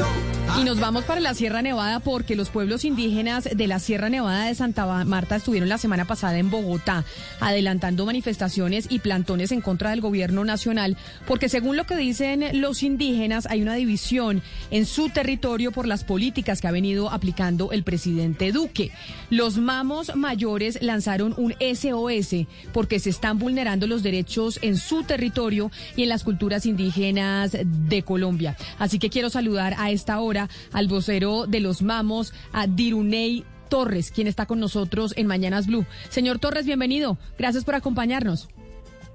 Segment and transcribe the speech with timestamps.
[0.00, 0.29] you.
[0.58, 4.46] Y nos vamos para la Sierra Nevada porque los pueblos indígenas de la Sierra Nevada
[4.46, 7.04] de Santa Marta estuvieron la semana pasada en Bogotá
[7.40, 10.96] adelantando manifestaciones y plantones en contra del gobierno nacional
[11.26, 16.04] porque según lo que dicen los indígenas hay una división en su territorio por las
[16.04, 18.90] políticas que ha venido aplicando el presidente Duque.
[19.30, 25.70] Los mamos mayores lanzaron un SOS porque se están vulnerando los derechos en su territorio
[25.96, 28.56] y en las culturas indígenas de Colombia.
[28.78, 30.39] Así que quiero saludar a esta hora
[30.72, 35.86] al vocero de los mamos, a Dirunei Torres, quien está con nosotros en Mañanas Blue.
[36.08, 37.18] Señor Torres, bienvenido.
[37.38, 38.48] Gracias por acompañarnos.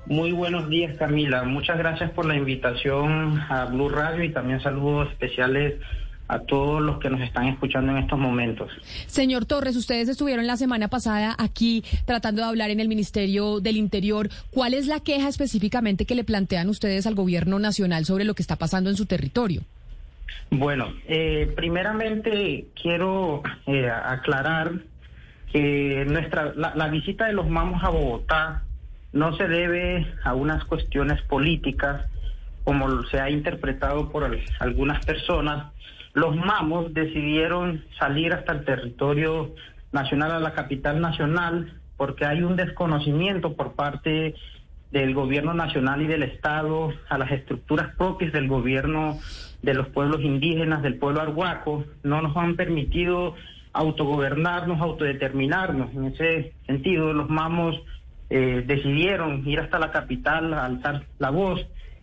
[0.07, 1.43] Muy buenos días, Camila.
[1.43, 5.75] Muchas gracias por la invitación a Blue Radio y también saludos especiales
[6.27, 8.71] a todos los que nos están escuchando en estos momentos.
[9.07, 13.77] Señor Torres, ustedes estuvieron la semana pasada aquí tratando de hablar en el Ministerio del
[13.77, 14.29] Interior.
[14.51, 18.41] ¿Cuál es la queja específicamente que le plantean ustedes al gobierno nacional sobre lo que
[18.41, 19.63] está pasando en su territorio?
[20.51, 24.73] Bueno, eh, primeramente quiero eh, aclarar
[25.51, 28.63] que nuestra la, visita de los mamos a Bogotá
[29.13, 32.05] no se debe a unas cuestiones políticas
[32.63, 35.71] como se ha interpretado por algunas personas.
[36.13, 39.53] Los mamos decidieron salir hasta el territorio
[39.91, 44.35] nacional, a la capital nacional, porque hay un desconocimiento por parte
[44.95, 49.19] del gobierno nacional y del Estado a las estructuras propias del gobierno
[49.61, 53.35] de los pueblos indígenas, del pueblo arhuaco, no nos han permitido
[53.73, 55.93] autogobernarnos, autodeterminarnos.
[55.93, 57.75] En ese sentido, los mamos
[58.29, 61.59] eh, decidieron ir hasta la capital a alzar la voz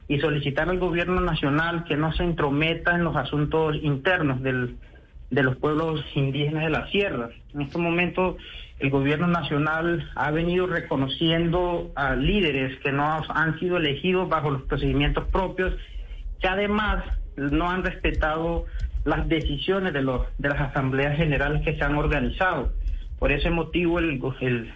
[0.06, 4.76] y solicitar al gobierno nacional que no se intrometa en los asuntos internos del,
[5.32, 7.30] de los pueblos indígenas de la sierra.
[7.54, 8.36] En este momento
[8.78, 14.62] el gobierno nacional ha venido reconociendo a líderes que no han sido elegidos bajo los
[14.62, 15.74] procedimientos propios,
[16.38, 17.04] que además
[17.36, 18.66] no han respetado
[19.04, 22.72] las decisiones de, los, de las asambleas generales que se han organizado.
[23.18, 24.20] Por ese motivo el,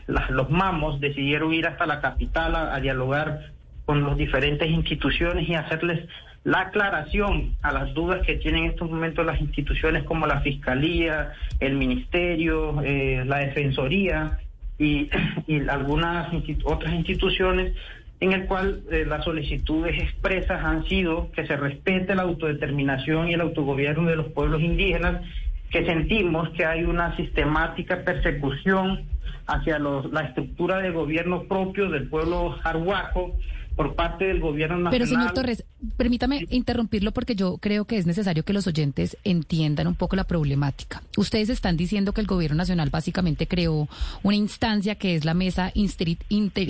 [0.06, 3.52] los mamos decidieron ir hasta la capital a, dialogar
[3.84, 6.08] con las diferentes instituciones y hacerles
[6.46, 11.32] la aclaración a las dudas que tienen en estos momentos las instituciones como la Fiscalía,
[11.58, 14.38] el Ministerio, eh, la Defensoría
[14.78, 15.10] y,
[15.48, 17.74] y algunas otras instituciones
[18.20, 23.34] en el cual eh, las solicitudes expresas han sido que se respete la autodeterminación y
[23.34, 25.22] el autogobierno de los pueblos indígenas,
[25.70, 29.04] que sentimos que hay una sistemática persecución
[29.48, 33.36] hacia la estructura de gobierno propio del pueblo arhuaco
[33.76, 34.92] por parte del gobierno nacional.
[34.92, 35.64] Pero señor Torres,
[35.96, 40.24] permítame interrumpirlo porque yo creo que es necesario que los oyentes entiendan un poco la
[40.24, 41.02] problemática.
[41.16, 43.88] Ustedes están diciendo que el gobierno nacional básicamente creó
[44.22, 46.68] una instancia que es la mesa inter,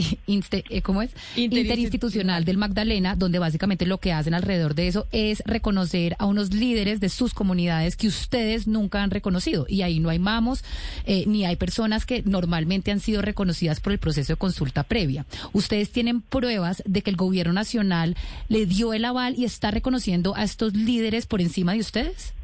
[0.71, 1.11] eh, ¿cómo es?
[1.37, 6.53] interinstitucional del Magdalena, donde básicamente lo que hacen alrededor de eso es reconocer a unos
[6.53, 9.67] líderes de sus comunidades que ustedes nunca han reconocido.
[9.69, 10.65] Y ahí no hay mamos,
[11.05, 15.27] eh, ni hay personas que normalmente han sido reconocidas por el proceso de consulta previa.
[15.53, 18.17] Ustedes tienen pruebas de que el gobierno nacional
[18.49, 19.05] le dio el
[19.37, 22.35] y está reconociendo a estos líderes por encima de ustedes?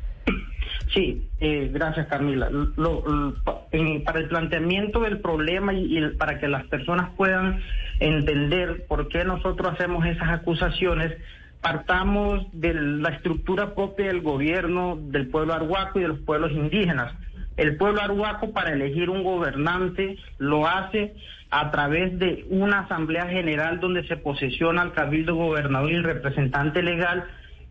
[0.94, 2.50] Sí, eh, gracias Camila.
[4.04, 7.60] para el planteamiento del problema y, para que las personas puedan
[7.98, 11.16] entender por qué nosotros hacemos esas acusaciones,
[11.60, 17.14] partamos de la estructura propia del gobierno del pueblo arhuaco y de los pueblos indígenas.
[17.56, 21.14] El pueblo arhuaco para elegir un gobernante lo hace
[21.50, 26.82] a través de una asamblea general donde se posesiona al cabildo gobernador y el representante
[26.82, 27.24] legal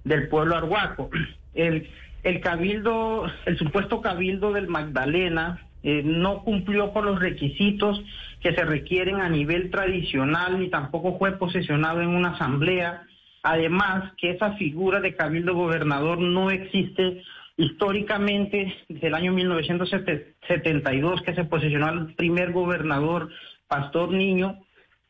[0.03, 1.09] del pueblo arhuaco.
[1.53, 1.89] El,
[2.23, 8.01] el cabildo, el supuesto cabildo del Magdalena eh, no cumplió con los requisitos
[8.39, 13.03] que se requieren a nivel tradicional ni tampoco fue posesionado en una asamblea.
[13.43, 17.23] Además, que esa figura de cabildo gobernador no existe
[17.57, 23.29] históricamente desde el año 1972 que se posesionó al primer gobernador
[23.67, 24.59] Pastor Niño,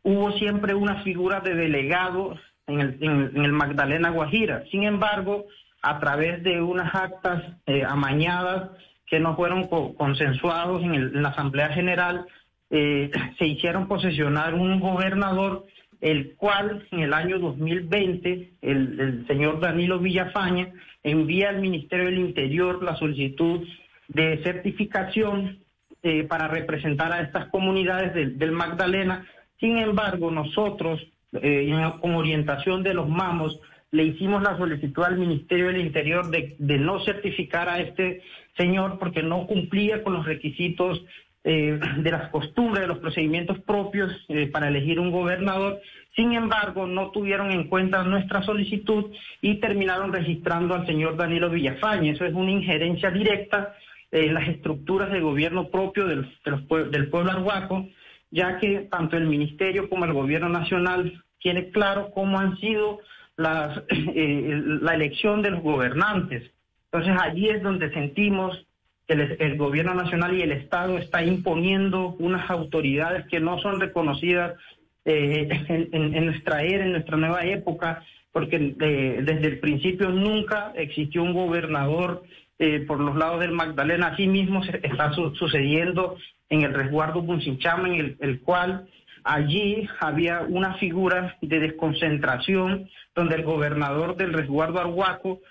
[0.03, 4.63] hubo siempre una figura de delegado en el, Magdalena Guajira.
[4.71, 5.45] Sin embargo,
[5.81, 8.69] a través de unas actas eh, amañadas
[9.07, 12.25] que no fueron consensuados en, la Asamblea General,
[12.69, 15.65] eh, se hicieron posesionar un gobernador
[16.01, 22.83] el cual en el año 2020 el, señor Danilo Villafaña envía al Ministerio del Interior
[22.83, 23.67] la solicitud
[24.07, 25.59] de certificación
[26.03, 29.25] eh, para representar a estas comunidades del, Magdalena.
[29.59, 30.99] Sin embargo, nosotros,
[31.33, 31.71] eh,
[32.01, 33.59] con orientación de los mamos,
[33.91, 38.21] le hicimos la solicitud al Ministerio del Interior de, no certificar a este
[38.57, 41.03] señor porque no cumplía con los requisitos
[41.43, 45.81] eh, de las costumbres, de los procedimientos propios eh, para elegir un gobernador.
[46.15, 49.11] Sin embargo, no tuvieron en cuenta nuestra solicitud
[49.41, 52.11] y terminaron registrando al señor Danilo Villafañe.
[52.11, 53.75] Eso es una injerencia directa
[54.11, 56.29] en las estructuras de gobierno propio del,
[56.91, 57.87] del pueblo arhuaco,
[58.29, 62.99] ya que tanto el ministerio como el gobierno nacional tiene claro cómo han sido
[63.37, 66.51] eh, la elección de los gobernantes.
[66.91, 68.67] Entonces allí es donde sentimos
[69.13, 74.53] el, gobierno nacional y el Estado está imponiendo unas autoridades que no son reconocidas
[75.05, 81.23] eh, en, nuestra era, en nuestra nueva época, porque eh, desde el principio nunca existió
[81.23, 82.23] un gobernador
[82.87, 84.09] por los lados del Magdalena.
[84.09, 86.17] Así mismo se está sucediendo
[86.47, 88.87] en el resguardo Buncinchama, en el cual
[89.23, 95.41] Allí había una figura de desconcentración donde el gobernador del resguardo Arhuaco eh,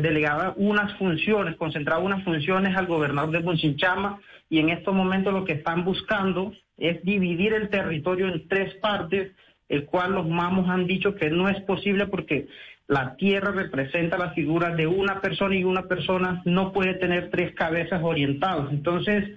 [0.00, 5.44] delegaba unas funciones, concentraba unas funciones al gobernador de Bunchinchama y en estos momentos lo
[5.44, 9.32] que están buscando es dividir el territorio en tres partes,
[9.68, 12.46] el cual los mamos han dicho que no es posible porque
[12.86, 17.54] la tierra representa la figura de una persona y una persona no puede tener tres
[17.54, 18.70] cabezas orientadas.
[18.70, 19.30] Entonces,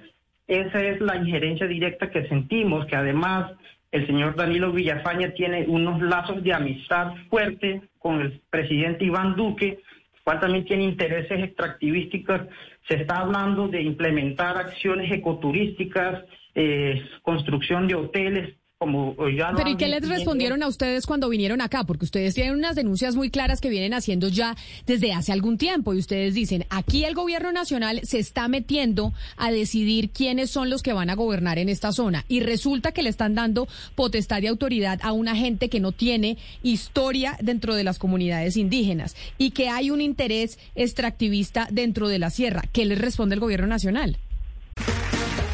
[0.48, 3.54] esa es la injerencia directa que sentimos, que además
[3.92, 9.80] el señor Danilo Villafaña tiene unos lazos de amistad fuertes con el presidente Iván Duque,
[10.28, 12.42] cual también tiene intereses extractivísticos.
[12.86, 20.08] Se está hablando de implementar acciones ecoturísticas, eh, construcción de hoteles, pero ¿y qué les
[20.08, 21.84] respondieron a ustedes cuando vinieron acá?
[21.84, 25.96] Porque ustedes tienen unas denuncias muy claras que vienen haciendo ya desde hace algún tiempo
[25.96, 30.84] y ustedes dicen, aquí el gobierno nacional se está metiendo a decidir quiénes son los
[30.84, 34.50] que van a gobernar en esta zona y resulta que le están dando potestad de
[34.50, 39.70] autoridad a una gente que no tiene historia dentro de las comunidades indígenas y que
[39.70, 42.62] hay un interés extractivista dentro de la sierra.
[42.72, 44.18] ¿Qué les responde el gobierno nacional?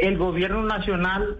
[0.00, 1.38] El gobierno nacional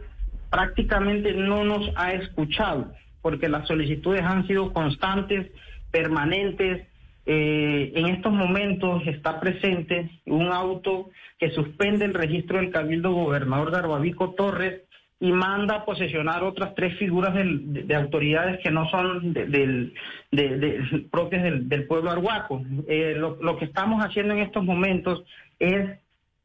[0.50, 2.92] prácticamente no nos ha escuchado,
[3.22, 5.50] porque las solicitudes han sido constantes,
[5.90, 6.86] permanentes.
[7.26, 13.70] Eh, en estos momentos está presente un auto que suspende el registro del cabildo gobernador
[13.70, 14.82] Garbabico Torres
[15.20, 19.92] y manda a posesionar otras tres figuras de, autoridades que no son del,
[21.10, 22.62] propias del, pueblo arhuaco.
[22.88, 25.22] Eh, lo que estamos haciendo en estos momentos
[25.58, 26.00] es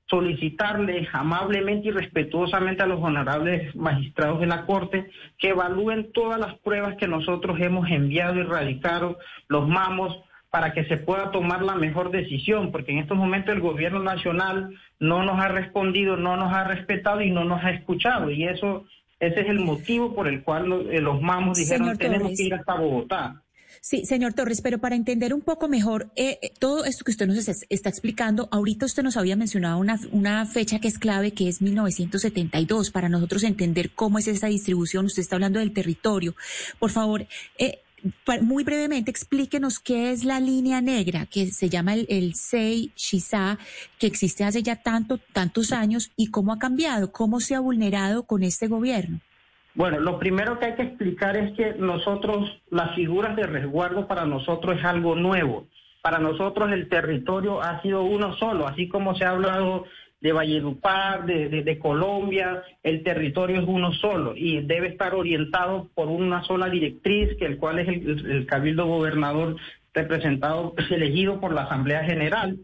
[0.07, 6.55] solicitarle amablemente y respetuosamente a los honorables magistrados de la Corte que evalúen todas las
[6.59, 9.17] pruebas que nosotros hemos enviado y radicado,
[9.47, 10.19] los mamos,
[10.51, 14.73] para que se pueda tomar la mejor decisión, porque en estos momentos el gobierno nacional
[14.99, 18.85] no nos ha respondido, no nos ha respetado y no nos ha escuchado, y eso
[19.19, 22.75] ese es el motivo por el cual los, eh, mamos dijeron tenemos que ir hasta
[22.75, 23.41] Bogotá.
[23.87, 27.27] Sí, señor Torres, pero para entender un poco mejor eh, eh, todo esto que usted
[27.27, 31.47] nos está explicando, ahorita usted nos había mencionado una, una fecha que es clave, que
[31.47, 35.05] es 1972, para nosotros entender cómo es esa distribución.
[35.05, 36.35] Usted está hablando del territorio.
[36.79, 37.27] Por favor,
[37.59, 37.81] eh,
[38.41, 43.59] muy brevemente explíquenos qué es la línea negra que se llama el, el Sei Shiza,
[43.99, 48.23] que existe hace ya tanto, tantos años y cómo ha cambiado, cómo se ha vulnerado
[48.23, 49.21] con este gobierno.
[49.75, 54.25] Bueno, lo primero que hay que explicar es que nosotros, las figuras de resguardo para
[54.25, 55.67] nosotros es algo nuevo.
[56.01, 59.85] Para nosotros el territorio ha sido uno solo, así como se ha hablado
[60.21, 66.07] de Valledupar, de, de, Colombia, el territorio es uno solo y debe estar orientado por
[66.07, 69.57] una sola directriz, que el cual es el, cabildo gobernador
[69.93, 72.57] representado, elegido por la Asamblea General,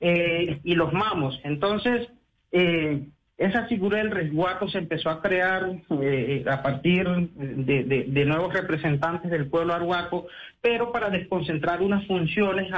[0.00, 1.40] eh, y los mamos.
[1.44, 2.08] Entonces,
[2.52, 3.06] eh,
[3.38, 5.70] esa figura del resguardo se empezó a crear
[6.02, 10.26] eh, a partir de, nuevos representantes del pueblo arhuaco,
[10.60, 12.68] pero para desconcentrar unas funciones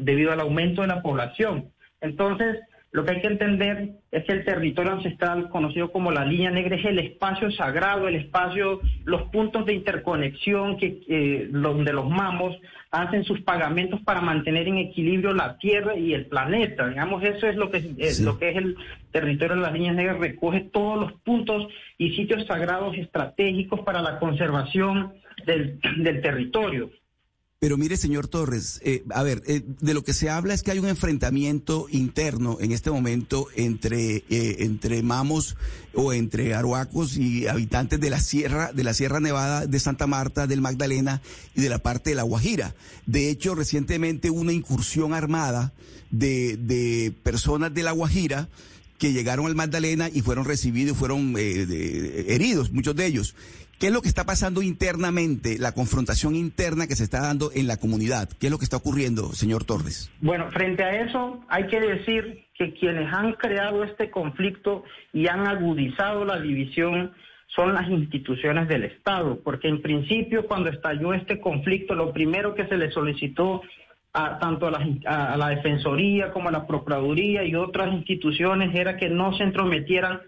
[0.00, 1.70] debido al aumento de la población.
[2.02, 2.60] Entonces,
[2.94, 6.76] Lo que hay que entender es que el territorio ancestral, conocido como la línea negra,
[6.76, 12.56] es el espacio sagrado, el espacio, los puntos de interconexión que, eh, donde los mamos
[12.92, 16.86] hacen sus pagamentos para mantener en equilibrio la tierra y el planeta.
[16.86, 18.76] Digamos, eso es lo que, es, lo que es el
[19.10, 21.66] territorio de las líneas negras, recoge todos los puntos
[21.98, 26.90] y sitios sagrados estratégicos para la conservación del, del territorio.
[27.64, 30.70] Pero mire, señor Torres, eh, a ver, eh, de lo que se habla es que
[30.70, 35.56] hay un enfrentamiento interno en este momento entre, eh, entre mamos
[35.94, 40.46] o entre aruacos y habitantes de la sierra, de la Sierra Nevada de Santa Marta,
[40.46, 41.22] del Magdalena
[41.54, 42.74] y de la parte de la Guajira.
[43.06, 45.72] De hecho, recientemente una incursión armada
[46.10, 48.50] de, de personas de la Guajira
[48.98, 53.34] que llegaron al Magdalena y fueron recibidos y fueron heridos, muchos de ellos.
[53.78, 57.66] ¿Qué es lo que está pasando internamente, la confrontación interna que se está dando en
[57.66, 58.28] la comunidad?
[58.38, 60.10] ¿Qué es lo que está ocurriendo, señor Torres?
[60.20, 65.46] Bueno, frente a eso hay que decir que quienes han creado este conflicto y han
[65.48, 67.12] agudizado la división
[67.48, 72.66] son las instituciones del Estado, porque en principio cuando estalló este conflicto, lo primero que
[72.66, 73.62] se le solicitó
[74.14, 78.96] a, tanto a la, a la Defensoría como a la Procuraduría y otras instituciones era
[78.96, 80.20] que no se entrometieran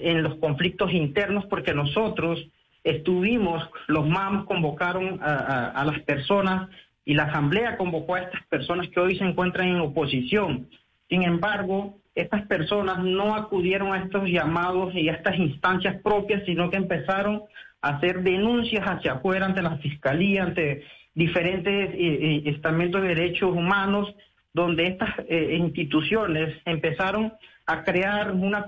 [0.00, 2.44] en los conflictos internos porque nosotros
[2.82, 6.68] estuvimos, los MAM convocaron a, las personas
[7.04, 10.68] y la Asamblea convocó a estas personas que hoy se encuentran en oposición.
[11.08, 16.70] Sin embargo, estas personas no acudieron a estos llamados y a estas instancias propias, sino
[16.70, 17.42] que empezaron
[17.82, 20.84] a hacer denuncias hacia afuera ante la Fiscalía, ante
[21.20, 24.08] diferentes eh, eh, estamentos de derechos humanos,
[24.54, 27.34] donde estas eh, instituciones empezaron
[27.66, 28.66] a crear una,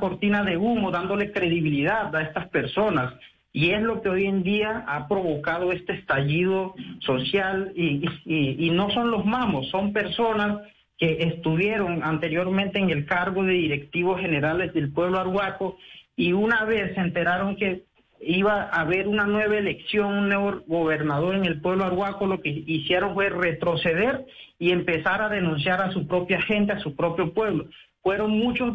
[0.00, 3.14] cortina de humo, dándole credibilidad a estas personas.
[3.52, 8.90] Y es lo que hoy en día ha provocado este estallido social y, y, no
[8.90, 10.60] son los mamos, son personas
[10.98, 15.78] que estuvieron anteriormente en el cargo de directivos generales del pueblo arhuaco
[16.16, 17.84] y una vez se enteraron que
[18.20, 22.48] iba a haber una nueva elección, un nuevo gobernador en el pueblo arhuaco, lo que
[22.48, 24.26] hicieron fue retroceder
[24.58, 27.66] y empezar a denunciar a su propia gente, a su propio pueblo.
[28.02, 28.72] Fueron muchos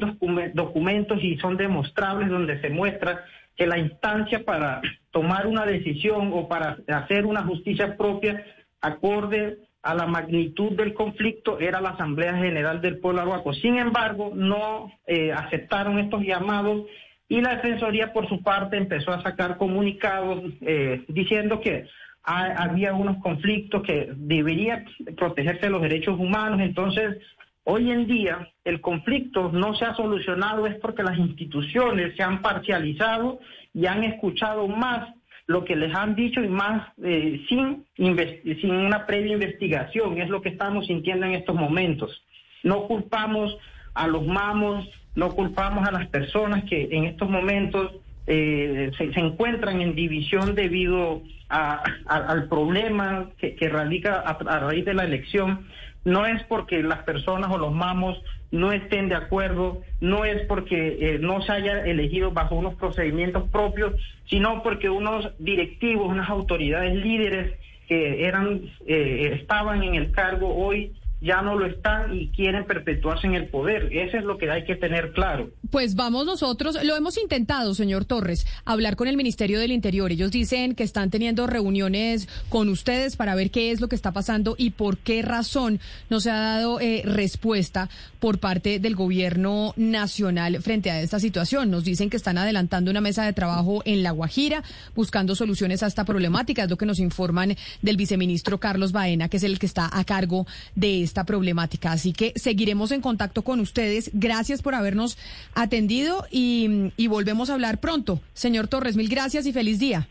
[0.53, 3.23] documentos y son demostrables donde se muestra
[3.55, 4.81] que la instancia para
[5.11, 8.43] tomar una decisión o para hacer una justicia propia
[8.81, 13.53] acorde a la magnitud del conflicto era la Asamblea General del Pueblo Arhuaco.
[13.53, 16.85] Sin embargo, no eh, aceptaron estos llamados
[17.31, 21.87] y la Defensoría por su parte empezó a sacar comunicados eh, diciendo que
[22.23, 24.83] había unos conflictos que debería
[25.15, 26.59] protegerse los derechos humanos.
[26.59, 27.17] Entonces,
[27.63, 32.41] Hoy en día el conflicto no se ha solucionado es porque las instituciones se han
[32.41, 33.39] parcializado
[33.71, 35.13] y han escuchado más
[35.45, 40.19] lo que les han dicho y más eh, sin, sin una previa investigación.
[40.19, 42.23] Es lo que estamos sintiendo en estos momentos.
[42.63, 43.55] No culpamos
[43.93, 47.91] a los mamos, no culpamos a las personas que en estos momentos
[48.27, 55.67] eh, se, encuentran en división debido al problema que, radica a raíz de la elección.
[56.05, 60.97] No es porque las personas o los mamos no estén de acuerdo, no es porque
[60.99, 63.93] eh, no se haya elegido bajo unos procedimientos propios,
[64.29, 70.93] sino porque unos directivos, unas autoridades líderes que eran eh, estaban en el cargo hoy
[71.21, 73.95] ya no lo están y quieren perpetuarse en el poder.
[73.95, 75.51] Eso es lo que hay que tener claro.
[75.69, 80.11] Pues vamos nosotros, lo hemos intentado, señor Torres, hablar con el Ministerio del Interior.
[80.11, 84.11] Ellos dicen que están teniendo reuniones con ustedes para ver qué es lo que está
[84.11, 89.73] pasando y por qué razón no se ha dado eh, respuesta por parte del gobierno
[89.77, 91.69] nacional frente a esta situación.
[91.69, 94.63] Nos dicen que están adelantando una mesa de trabajo en La Guajira
[94.95, 96.63] buscando soluciones a esta problemática.
[96.63, 100.03] Es lo que nos informan del viceministro Carlos Baena, que es el que está a
[100.03, 101.91] cargo de esta problemática.
[101.91, 104.11] Así que seguiremos en contacto con ustedes.
[104.13, 105.17] Gracias por habernos
[105.53, 108.21] atendido y, volvemos a hablar pronto.
[108.33, 110.07] Señor Torres, mil gracias y feliz día.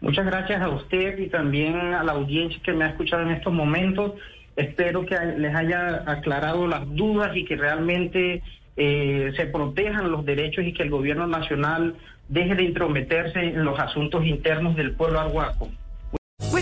[0.00, 3.52] Muchas gracias a usted y también a la audiencia que me ha escuchado en estos
[3.52, 4.12] momentos.
[4.54, 8.42] Espero que les haya aclarado las dudas y que realmente
[8.76, 11.96] eh, se protejan los derechos y que el gobierno nacional
[12.28, 15.68] deje de intrometerse en los asuntos internos del pueblo arhuaco.